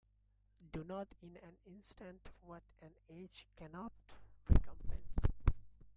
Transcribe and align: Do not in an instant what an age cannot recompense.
Do 0.71 0.83
not 0.83 1.09
in 1.21 1.37
an 1.43 1.57
instant 1.63 2.31
what 2.41 2.63
an 2.81 2.95
age 3.07 3.45
cannot 3.55 3.93
recompense. 4.49 5.27